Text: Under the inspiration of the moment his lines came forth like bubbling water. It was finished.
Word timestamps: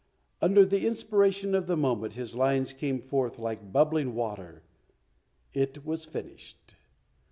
Under 0.41 0.65
the 0.65 0.87
inspiration 0.87 1.53
of 1.53 1.67
the 1.67 1.77
moment 1.77 2.15
his 2.15 2.33
lines 2.33 2.73
came 2.73 2.99
forth 2.99 3.37
like 3.37 3.71
bubbling 3.71 4.15
water. 4.15 4.63
It 5.53 5.85
was 5.85 6.05
finished. 6.05 6.73